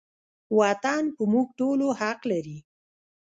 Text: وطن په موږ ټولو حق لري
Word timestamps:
وطن 0.59 1.03
په 1.15 1.23
موږ 1.31 1.47
ټولو 1.59 1.87
حق 1.99 2.19
لري 2.31 2.57